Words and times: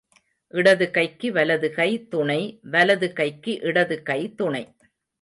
இடது 0.53 0.91
கைக்கு 0.91 1.31
வலது 1.31 1.69
கை 1.73 2.07
துணை 2.07 2.41
வலது 2.63 3.13
கைக்கு 3.13 3.59
இடது 3.61 4.03
கை 4.03 4.21
துணை. 4.35 4.63